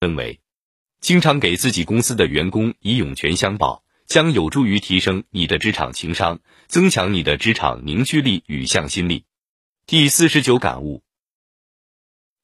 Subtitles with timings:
[0.00, 0.40] 氛围。
[1.00, 9.24] 经常给自己公司的员工以涌泉相报，将有助于提升你的职场情商，增强你的职场凝聚力与向心力。
[9.86, 11.02] 第四十九感悟：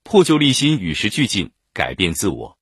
[0.03, 2.58] 破旧立新，与时俱进，改变自我。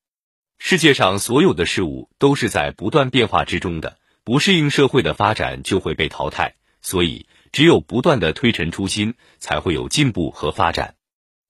[0.59, 6.55] 世界上所有的事物都是在不断变化之中的，不适应社会的发展就会被淘汰。
[6.81, 10.97] 所以，只有不断的推陈出新，才会有进步和发展。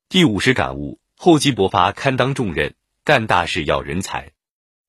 [0.08, 2.74] 第五十感悟：厚积薄发，堪当重任，
[3.04, 4.32] 干大事要人才。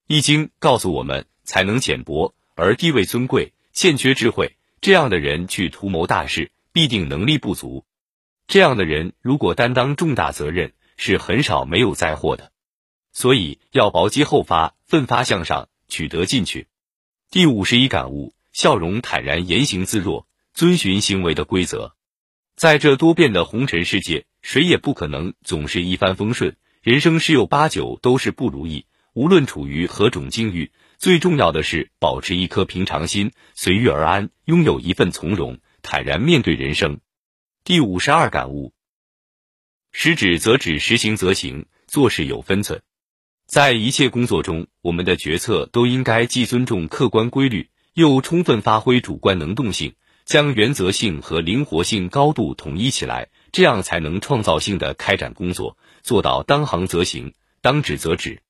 [0.07, 7.85] 易经告诉我们，才能浅薄而地位尊贵，欠缺智慧，这样的人去图谋大事，必定能力不足。
[8.47, 12.53] 这样的人如果担当重大责任，是很少没有灾祸的。
[13.11, 16.67] 所以要薄积厚发，奋发向上，取得进取。
[17.29, 21.95] 第五十一感悟：笑容坦然，言行自若，遵循行为的规则。
[22.55, 28.85] 在这多变的红尘世界，谁也不可能总是一帆风顺，人生十有八九都是不如意。
[29.13, 36.99] 无论处于何种境遇，最重要的是保持一颗平常心，随遇而安，拥有一份从容，坦然面对人生。
[37.63, 38.71] 第五十二感悟：
[39.91, 42.83] 实指则指，实行则行，做事有分寸。
[43.47, 49.95] 在一切工作中，我们的决策都应该既尊重客观规律，又充分发挥主观能动性，
[50.25, 58.41] 将原则性和灵活性高度统一起来，这样才能创造性的开展工作，做到当行则行，当止则止。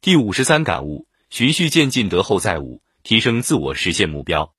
[0.00, 4.52] 第五十三感悟：循序渐进，德后再悟，提升自我，实现目标。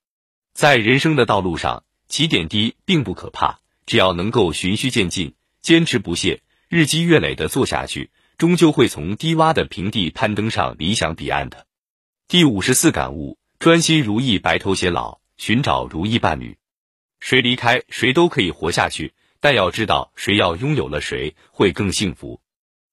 [0.53, 11.67] 在人生的道路上，起点低并不可怕，只要能够循序渐进，坚持不懈，日积月累的做下去，终究会从低洼的平地攀登上理想彼岸的。
[12.29, 16.57] 第五十四感悟：专心如意，白头偕老，寻找如意伴侣。
[17.19, 22.39] 谁离开谁都可以活下去，但要知道谁要拥有了谁会更幸福。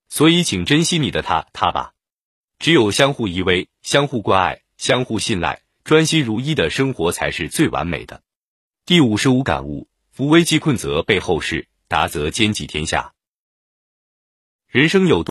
[0.08, 1.94] 所以，请珍惜你的他他吧。
[2.58, 8.24] 只有相互依偎、相互关爱、相互信赖、专心如一的生活才是最完美的。
[8.84, 13.14] 第五十五感悟：扶危济困则备后事，达则兼济天下。
[14.66, 15.28] 人生有多。